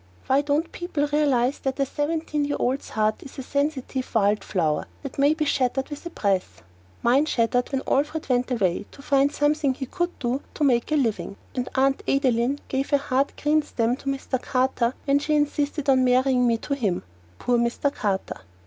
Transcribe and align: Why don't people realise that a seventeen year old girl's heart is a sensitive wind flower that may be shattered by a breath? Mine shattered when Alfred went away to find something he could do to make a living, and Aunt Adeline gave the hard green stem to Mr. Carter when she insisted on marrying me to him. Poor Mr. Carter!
Why 0.25 0.41
don't 0.41 0.71
people 0.71 1.07
realise 1.13 1.59
that 1.59 1.79
a 1.79 1.85
seventeen 1.85 2.43
year 2.43 2.57
old 2.59 2.79
girl's 2.79 2.89
heart 2.89 3.21
is 3.21 3.37
a 3.37 3.43
sensitive 3.43 4.15
wind 4.15 4.43
flower 4.43 4.87
that 5.03 5.19
may 5.19 5.35
be 5.35 5.45
shattered 5.45 5.91
by 5.91 5.97
a 6.03 6.09
breath? 6.09 6.63
Mine 7.03 7.27
shattered 7.27 7.71
when 7.71 7.83
Alfred 7.87 8.27
went 8.27 8.49
away 8.49 8.87
to 8.93 9.01
find 9.03 9.31
something 9.31 9.75
he 9.75 9.85
could 9.85 10.17
do 10.17 10.41
to 10.55 10.63
make 10.63 10.91
a 10.91 10.95
living, 10.95 11.35
and 11.53 11.69
Aunt 11.75 12.01
Adeline 12.07 12.57
gave 12.67 12.89
the 12.89 12.97
hard 12.97 13.33
green 13.39 13.61
stem 13.61 13.95
to 13.97 14.07
Mr. 14.09 14.41
Carter 14.41 14.95
when 15.05 15.19
she 15.19 15.35
insisted 15.35 15.87
on 15.87 16.03
marrying 16.03 16.47
me 16.47 16.57
to 16.57 16.73
him. 16.73 17.03
Poor 17.37 17.59
Mr. 17.59 17.93
Carter! 17.93 18.37